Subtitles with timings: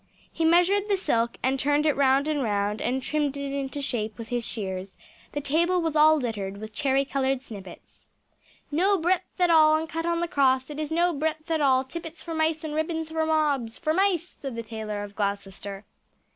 [0.33, 4.17] He measured the silk, and turned it round and round, and trimmed it into shape
[4.17, 4.97] with his shears;
[5.33, 8.07] the table was all littered with cherry coloured snippets.
[8.71, 11.83] "No breadth at all, and cut on the cross; it is no breadth at all;
[11.83, 13.77] tippets for mice and ribbons for mobs!
[13.77, 15.85] for mice!" said the Tailor of Gloucester.